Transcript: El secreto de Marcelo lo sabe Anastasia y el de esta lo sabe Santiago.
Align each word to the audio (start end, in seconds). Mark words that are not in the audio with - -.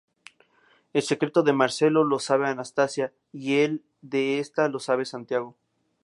El 0.93 1.03
secreto 1.03 1.43
de 1.43 1.53
Marcelo 1.53 2.03
lo 2.03 2.17
sabe 2.17 2.47
Anastasia 2.47 3.13
y 3.31 3.57
el 3.59 3.83
de 4.01 4.39
esta 4.39 4.67
lo 4.67 4.79
sabe 4.79 5.05
Santiago. 5.05 5.55